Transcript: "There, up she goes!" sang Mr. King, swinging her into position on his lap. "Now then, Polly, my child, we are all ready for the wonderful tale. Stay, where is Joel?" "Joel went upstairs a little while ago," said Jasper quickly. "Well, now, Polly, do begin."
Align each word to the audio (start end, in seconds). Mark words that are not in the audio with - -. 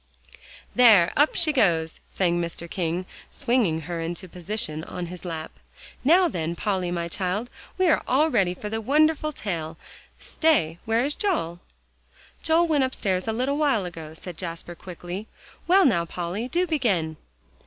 "There, 0.75 1.13
up 1.15 1.35
she 1.35 1.53
goes!" 1.53 1.99
sang 2.11 2.41
Mr. 2.41 2.67
King, 2.67 3.05
swinging 3.29 3.81
her 3.81 4.01
into 4.01 4.27
position 4.27 4.83
on 4.85 5.05
his 5.05 5.25
lap. 5.25 5.51
"Now 6.03 6.27
then, 6.27 6.55
Polly, 6.55 6.89
my 6.89 7.07
child, 7.07 7.51
we 7.77 7.85
are 7.87 8.01
all 8.07 8.31
ready 8.31 8.55
for 8.55 8.67
the 8.67 8.81
wonderful 8.81 9.31
tale. 9.31 9.77
Stay, 10.19 10.79
where 10.85 11.05
is 11.05 11.13
Joel?" 11.13 11.59
"Joel 12.41 12.65
went 12.65 12.83
upstairs 12.83 13.27
a 13.27 13.31
little 13.31 13.57
while 13.59 13.85
ago," 13.85 14.15
said 14.15 14.39
Jasper 14.39 14.73
quickly. 14.73 15.27
"Well, 15.67 15.85
now, 15.85 16.05
Polly, 16.05 16.47
do 16.47 16.65
begin." 16.65 17.17